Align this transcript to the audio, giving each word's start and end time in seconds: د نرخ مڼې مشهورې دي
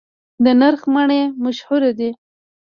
د 0.43 0.45
نرخ 0.59 0.81
مڼې 0.93 1.21
مشهورې 1.43 1.91
دي 1.99 2.09